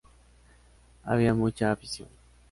[1.03, 2.09] Había mucha afición.